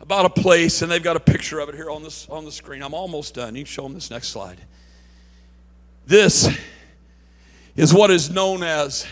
[0.01, 2.51] about a place, and they've got a picture of it here on this on the
[2.51, 2.83] screen.
[2.83, 3.55] I'm almost done.
[3.55, 4.61] You can show them this next slide.
[6.11, 6.49] This
[7.77, 9.07] is what is known as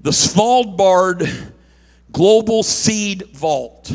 [0.00, 1.52] the Svalbard
[2.10, 3.92] Global Seed Vault.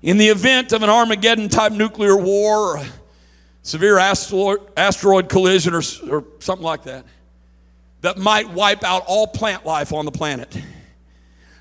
[0.00, 2.86] In the event of an Armageddon type nuclear war or
[3.60, 7.04] severe asteroid, collision or, or something like that,
[8.00, 10.56] that might wipe out all plant life on the planet,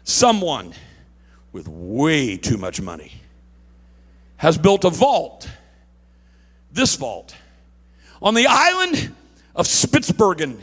[0.06, 0.74] someone
[1.52, 3.12] with way too much money
[4.38, 5.50] has built a vault,
[6.72, 7.36] this vault
[8.22, 9.14] on the island
[9.56, 10.60] of Spitsbergen,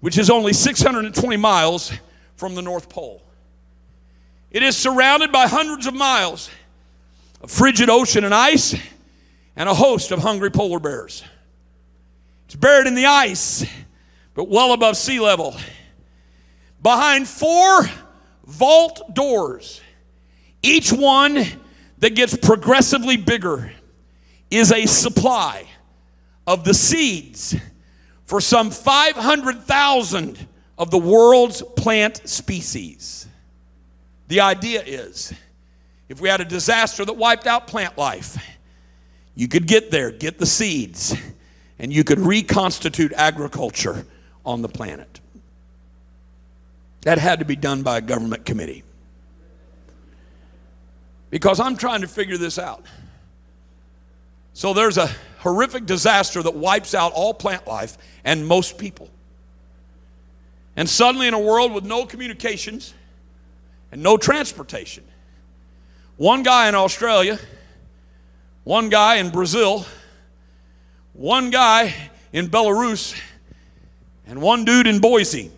[0.00, 1.92] which is only 620 miles
[2.36, 3.22] from the North Pole.
[4.50, 6.50] It is surrounded by hundreds of miles
[7.40, 8.74] of frigid ocean and ice
[9.56, 11.24] and a host of hungry polar bears.
[12.46, 13.64] It's buried in the ice,
[14.34, 15.56] but well above sea level.
[16.82, 17.88] Behind four
[18.46, 19.80] vault doors,
[20.62, 21.44] each one
[21.98, 23.72] that gets progressively bigger,
[24.50, 25.66] is a supply
[26.46, 27.56] of the seeds
[28.26, 33.26] for some 500,000 of the world's plant species.
[34.28, 35.32] The idea is
[36.08, 38.36] if we had a disaster that wiped out plant life,
[39.34, 41.14] you could get there, get the seeds,
[41.78, 44.06] and you could reconstitute agriculture
[44.44, 45.20] on the planet.
[47.02, 48.82] That had to be done by a government committee.
[51.30, 52.84] Because I'm trying to figure this out.
[54.52, 55.10] So there's a
[55.44, 59.10] horrific disaster that wipes out all plant life and most people.
[60.74, 62.94] And suddenly, in a world with no communications
[63.92, 65.04] and no transportation,
[66.16, 67.38] one guy in Australia,
[68.64, 69.84] one guy in Brazil,
[71.12, 71.94] one guy
[72.32, 73.14] in Belarus,
[74.26, 75.50] and one dude in Boise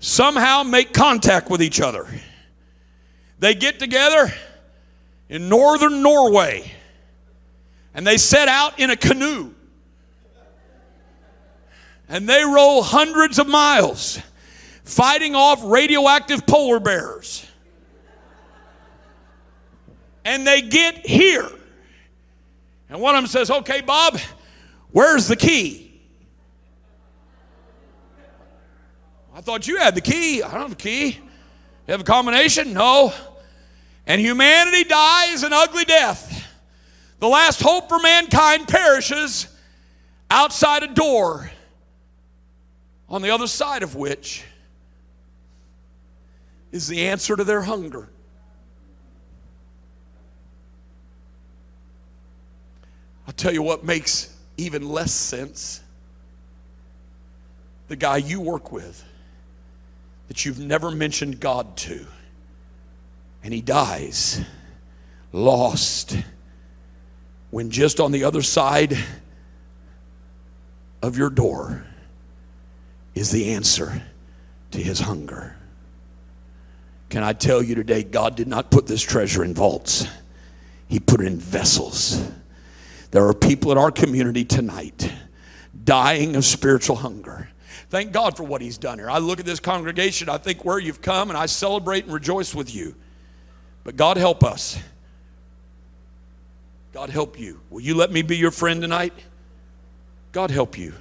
[0.00, 2.06] somehow make contact with each other.
[3.38, 4.34] They get together
[5.28, 6.72] in northern Norway
[7.94, 9.54] and they set out in a canoe.
[12.08, 14.20] And they roll hundreds of miles
[14.84, 17.46] fighting off radioactive polar bears.
[20.24, 21.48] And they get here.
[22.90, 24.18] And one of them says, Okay, Bob,
[24.90, 25.84] where's the key?
[29.34, 30.42] I thought you had the key.
[30.42, 31.18] I don't have the key.
[31.86, 32.72] You have a combination?
[32.72, 33.12] No.
[34.06, 36.33] And humanity dies an ugly death.
[37.20, 39.48] The last hope for mankind perishes
[40.30, 41.50] outside a door,
[43.08, 44.44] on the other side of which
[46.72, 48.08] is the answer to their hunger.
[53.26, 55.80] I'll tell you what makes even less sense.
[57.88, 59.04] The guy you work with
[60.28, 62.06] that you've never mentioned God to,
[63.42, 64.40] and he dies
[65.32, 66.16] lost
[67.54, 68.98] when just on the other side
[71.02, 71.84] of your door
[73.14, 74.02] is the answer
[74.72, 75.56] to his hunger.
[77.10, 80.04] Can I tell you today, God did not put this treasure in vaults,
[80.88, 82.28] He put it in vessels.
[83.12, 85.12] There are people in our community tonight
[85.84, 87.50] dying of spiritual hunger.
[87.88, 89.08] Thank God for what He's done here.
[89.08, 92.52] I look at this congregation, I think where you've come, and I celebrate and rejoice
[92.52, 92.96] with you.
[93.84, 94.76] But God help us
[96.94, 97.60] God help you.
[97.70, 99.12] Will you let me be your friend tonight?
[100.30, 100.94] God help you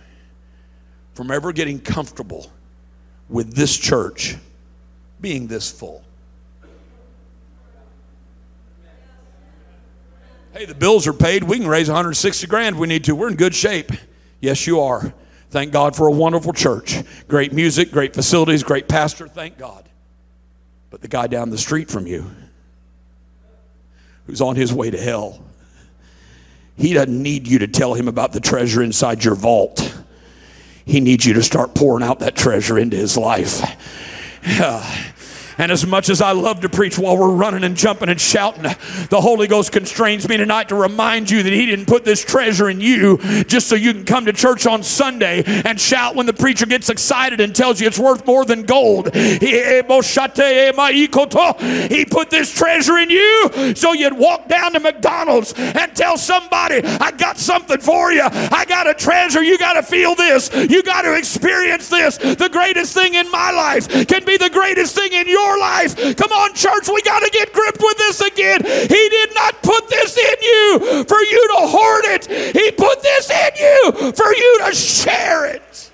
[1.13, 2.51] from ever getting comfortable
[3.29, 4.35] with this church
[5.21, 6.03] being this full.
[10.53, 11.43] Hey, the bills are paid.
[11.43, 13.15] We can raise 160 grand if we need to.
[13.15, 13.91] We're in good shape.
[14.41, 15.13] Yes, you are.
[15.51, 17.03] Thank God for a wonderful church.
[17.27, 19.27] Great music, great facilities, great pastor.
[19.27, 19.87] Thank God.
[20.89, 22.31] But the guy down the street from you,
[24.25, 25.39] who's on his way to hell,
[26.77, 29.95] he doesn't need you to tell him about the treasure inside your vault.
[30.85, 33.61] He needs you to start pouring out that treasure into his life.
[35.57, 38.63] And as much as I love to preach while we're running and jumping and shouting,
[38.63, 42.69] the Holy Ghost constrains me tonight to remind you that He didn't put this treasure
[42.69, 46.33] in you just so you can come to church on Sunday and shout when the
[46.33, 49.13] preacher gets excited and tells you it's worth more than gold.
[49.13, 49.81] He eh, eh,
[52.09, 57.11] put this treasure in you so you'd walk down to McDonald's and tell somebody, I
[57.11, 58.23] got something for you.
[58.23, 59.43] I got a treasure.
[59.43, 60.49] You got to feel this.
[60.53, 62.17] You got to experience this.
[62.17, 66.15] The greatest thing in my life can be the greatest thing in your your life.
[66.17, 68.61] Come on, church, we got to get gripped with this again.
[68.63, 73.29] He did not put this in you for you to hoard it, He put this
[73.29, 75.91] in you for you to share it.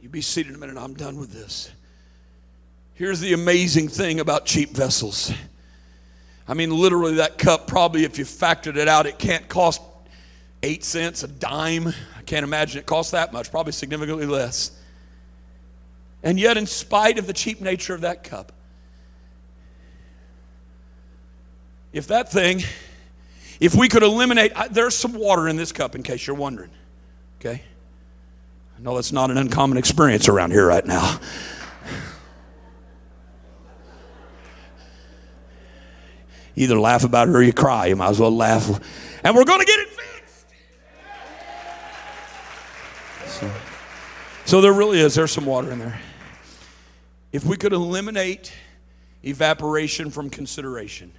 [0.00, 1.70] You be seated a minute, I'm done with this.
[2.94, 5.32] Here's the amazing thing about cheap vessels.
[6.46, 9.80] I mean, literally, that cup, probably if you factored it out, it can't cost
[10.62, 11.88] eight cents, a dime.
[11.88, 14.72] I can't imagine it costs that much, probably significantly less.
[16.22, 18.52] And yet, in spite of the cheap nature of that cup,
[21.92, 22.62] if that thing,
[23.60, 26.70] if we could eliminate, there's some water in this cup in case you're wondering,
[27.40, 27.62] okay?
[28.78, 31.20] I know that's not an uncommon experience around here right now.
[36.54, 37.86] Either laugh about it or you cry.
[37.86, 38.68] You might as well laugh.
[39.24, 40.46] And we're going to get it fixed.
[43.26, 43.50] So,
[44.44, 45.14] so there really is.
[45.14, 45.98] There's some water in there.
[47.32, 48.52] If we could eliminate
[49.24, 51.12] evaporation from consideration,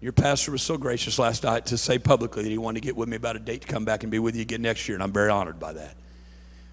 [0.00, 2.96] your pastor was so gracious last night to say publicly that he wanted to get
[2.96, 4.96] with me about a date to come back and be with you again next year,
[4.96, 5.96] and I'm very honored by that.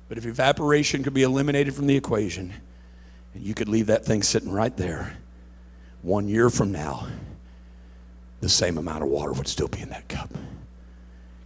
[0.10, 2.54] But if evaporation could be eliminated from the equation,
[3.34, 5.16] and you could leave that thing sitting right there,
[6.02, 7.08] one year from now,
[8.42, 10.30] the same amount of water would still be in that cup.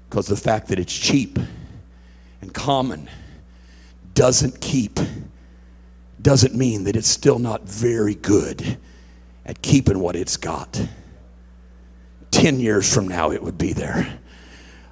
[0.10, 1.38] Because the fact that it's cheap
[2.42, 3.10] and common
[4.16, 5.00] doesn't keep
[6.28, 8.78] doesn't mean that it's still not very good
[9.46, 10.86] at keeping what it's got.
[12.32, 14.20] 10 years from now, it would be there.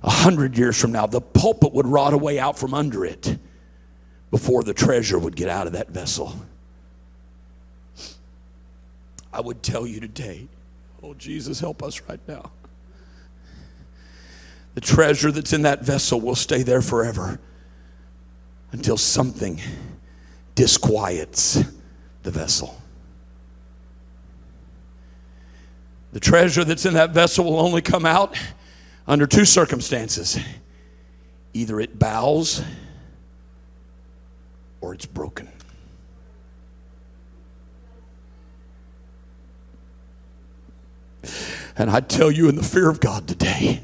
[0.01, 3.37] A hundred years from now, the pulpit would rot away out from under it
[4.31, 6.33] before the treasure would get out of that vessel.
[9.33, 10.47] I would tell you today,
[11.03, 12.49] oh, Jesus, help us right now.
[14.75, 17.41] The treasure that's in that vessel will stay there forever
[18.71, 19.59] until something
[20.55, 21.63] disquiets
[22.23, 22.81] the vessel.
[26.13, 28.37] The treasure that's in that vessel will only come out
[29.05, 30.39] under two circumstances
[31.53, 32.61] either it bows
[34.81, 35.49] or it's broken.
[41.77, 43.81] And I tell you, in the fear of God today,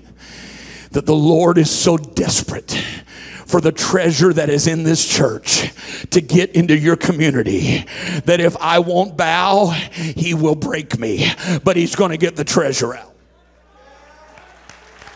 [0.92, 2.82] that the Lord is so desperate
[3.52, 5.72] for the treasure that is in this church
[6.10, 7.86] to get into your community.
[8.26, 11.28] That if I won't bow, he will break me,
[11.64, 13.11] but he's going to get the treasure out.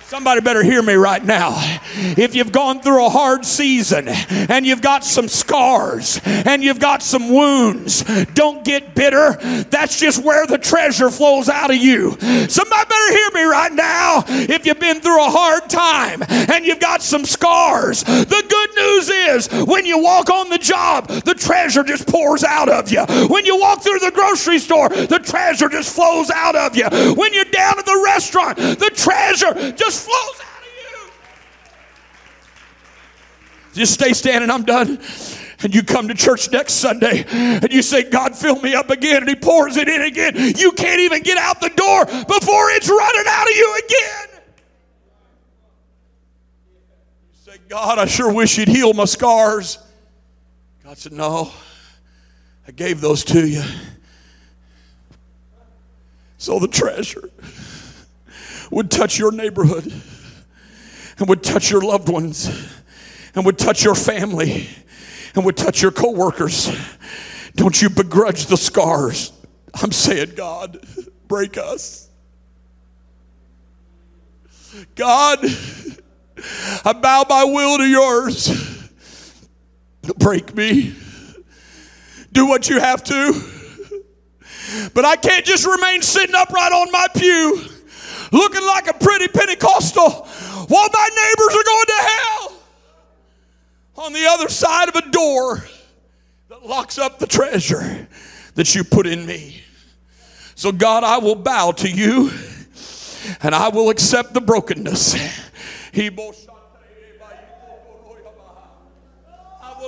[0.08, 1.56] Somebody better hear me right now.
[1.96, 7.02] If you've gone through a hard season and you've got some scars and you've got
[7.02, 8.04] some wounds,
[8.36, 9.34] don't get bitter.
[9.72, 12.12] That's just where the treasure flows out of you.
[12.48, 14.24] Somebody better hear me right now.
[14.28, 19.10] If you've been through a hard time and you've got some scars, the good news
[19.10, 23.04] is when you walk on the job, the treasure just pours out of you.
[23.28, 26.88] When you walk through the grocery store, the treasure just flows out of you.
[27.16, 31.12] When you're down at the restaurant, the treasure just just flows out of you.
[33.74, 35.00] Just stay standing, I'm done.
[35.62, 39.18] And you come to church next Sunday and you say, God, fill me up again,
[39.18, 40.36] and He pours it in again.
[40.58, 44.42] You can't even get out the door before it's running out of you again.
[47.32, 49.80] You say, God, I sure wish you'd heal my scars.
[50.84, 51.52] God said, No,
[52.68, 53.64] I gave those to you.
[56.38, 57.32] So the treasure
[58.76, 59.86] would touch your neighborhood
[61.18, 62.50] and would touch your loved ones
[63.34, 64.68] and would touch your family
[65.34, 66.70] and would touch your coworkers.
[67.56, 69.32] Don't you begrudge the scars.
[69.82, 70.86] I'm saying, God,
[71.30, 72.10] break us.
[74.96, 75.40] God,
[76.84, 78.90] I bow my will to yours.
[80.18, 80.94] Break me.
[82.34, 83.42] Do what you have to.
[84.94, 87.70] But I can't just remain sitting upright on my pew
[88.36, 92.54] looking like a pretty Pentecostal while my neighbors are going to hell
[93.98, 95.64] on the other side of a door
[96.50, 98.08] that locks up the treasure
[98.56, 99.62] that you put in me.
[100.56, 102.32] So, God, I will bow to you
[103.42, 105.16] and I will accept the brokenness.
[106.10, 106.36] will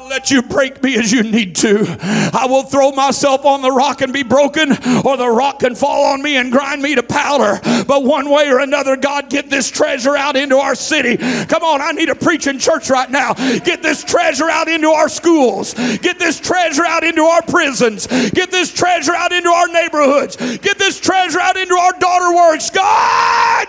[0.08, 1.86] let you break me as you need to.
[2.34, 4.72] I will throw myself on the rock and be broken,
[5.06, 7.60] or the rock can fall on me and grind me to powder.
[7.86, 11.18] But one way or another, God, get this treasure out into our city.
[11.18, 13.34] Come on, I need a preaching church right now.
[13.34, 15.74] Get this treasure out into our schools.
[15.74, 18.08] Get this treasure out into our prisons.
[18.08, 20.36] Get this treasure out into our neighborhoods.
[20.36, 22.70] Get this treasure out into our daughter works.
[22.70, 23.68] God!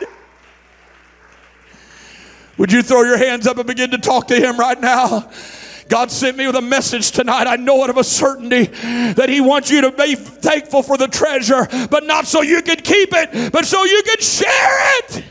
[2.58, 5.30] Would you throw your hands up and begin to talk to Him right now?
[5.88, 7.46] God sent me with a message tonight.
[7.46, 11.08] I know it of a certainty that He wants you to be thankful for the
[11.08, 15.24] treasure, but not so you can keep it, but so you can share it.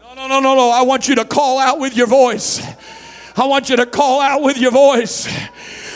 [0.00, 0.70] No, no, no, no, no.
[0.70, 2.62] I want you to call out with your voice.
[3.36, 5.28] I want you to call out with your voice.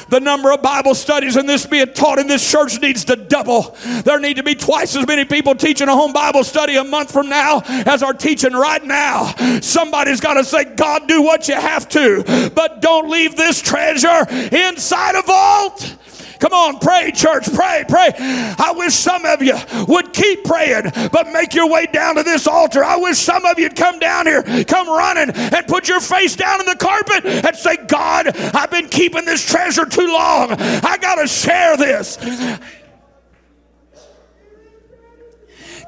[0.08, 3.76] The number of Bible studies in this being taught in this church needs to double.
[4.04, 7.12] There need to be twice as many people teaching a home Bible study a month
[7.12, 9.34] from now as are teaching right now.
[9.60, 14.26] Somebody's got to say, God, do what you have to, but don't leave this treasure
[14.28, 15.96] inside a vault.
[16.38, 18.12] Come on, pray, church, pray, pray.
[18.16, 19.56] I wish some of you
[19.88, 22.84] would keep praying, but make your way down to this altar.
[22.84, 26.60] I wish some of you'd come down here, come running, and put your face down
[26.60, 30.52] in the carpet and say, God, I've been keeping this treasure too long.
[30.52, 32.16] I got to share this.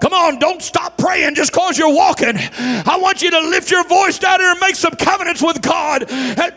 [0.00, 2.32] Come on, don't stop praying just because you're walking.
[2.36, 6.10] I want you to lift your voice down here and make some covenants with God.
[6.10, 6.54] And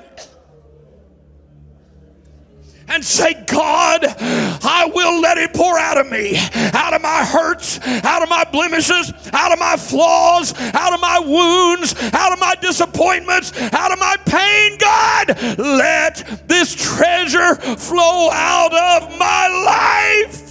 [2.88, 6.36] and say, God, I will let it pour out of me,
[6.74, 11.20] out of my hurts, out of my blemishes, out of my flaws, out of my
[11.20, 14.78] wounds, out of my disappointments, out of my pain.
[14.78, 20.50] God, let this treasure flow out of my life.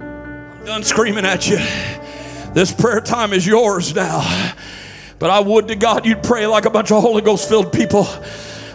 [0.00, 1.58] I'm done screaming at you.
[2.54, 4.54] This prayer time is yours now.
[5.18, 8.06] But I would to God you'd pray like a bunch of Holy Ghost filled people.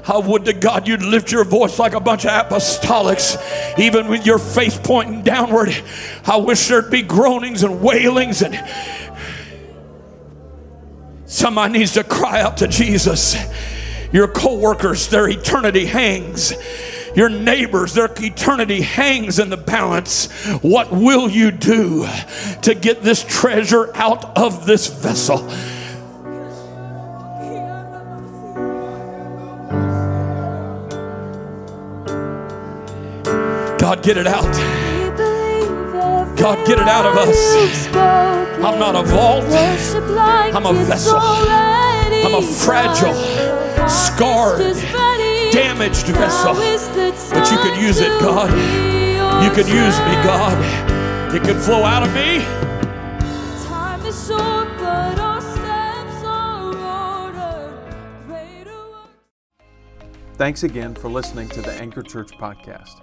[0.06, 3.38] I would to God you'd lift your voice like a bunch of apostolics,
[3.80, 5.74] even with your face pointing downward.
[6.26, 8.62] I wish there'd be groanings and wailings and
[11.26, 13.36] somebody needs to cry out to Jesus.
[14.12, 16.54] Your co-workers, their eternity hangs.
[17.16, 20.32] Your neighbors, their eternity hangs in the balance.
[20.62, 22.08] What will you do
[22.64, 25.50] to get this treasure out of this vessel?
[33.94, 34.52] God, get it out.
[36.36, 37.86] God, get it out of us.
[37.94, 39.44] I'm not a vault.
[39.46, 41.20] I'm a vessel.
[41.20, 43.14] I'm a fragile,
[43.88, 44.76] scarred,
[45.52, 46.56] damaged vessel.
[46.56, 48.50] But you could use it, God.
[49.44, 51.36] You could use me, God.
[51.36, 52.44] It could flow out of me.
[60.36, 63.03] Thanks again for listening to the Anchor Church podcast.